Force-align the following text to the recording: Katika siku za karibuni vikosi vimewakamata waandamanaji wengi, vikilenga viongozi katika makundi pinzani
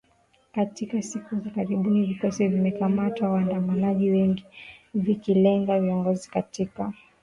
Katika 0.53 1.01
siku 1.01 1.35
za 1.39 1.49
karibuni 1.49 2.05
vikosi 2.05 2.47
vimewakamata 2.47 3.29
waandamanaji 3.29 4.09
wengi, 4.09 4.45
vikilenga 4.93 5.79
viongozi 5.79 6.29
katika 6.29 6.67
makundi 6.83 6.93
pinzani 6.97 7.09